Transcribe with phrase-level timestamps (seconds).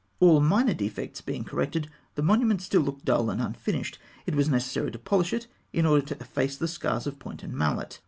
[0.19, 3.99] All minor defects being corrected, the monument still looked dull and unfinished.
[4.25, 7.53] It was necessary to polish it, in order to efface the scars of point and
[7.53, 7.99] mallet.